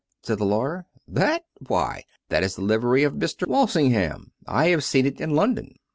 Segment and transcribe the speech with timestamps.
[0.23, 0.87] said the lawyer.
[1.07, 1.45] "That?
[1.67, 3.45] Why, that is the livery of Mr.
[3.47, 4.31] Walsingham.
[4.47, 5.75] I have seen it in London."